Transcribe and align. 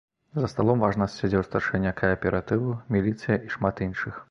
За 0.43 0.47
сталом 0.53 0.79
важна 0.85 1.07
сядзеў 1.15 1.43
старшыня 1.49 1.93
кааператыву, 2.01 2.73
міліцыя 2.97 3.39
і 3.49 3.55
шмат 3.57 3.87
іншых. 3.91 4.13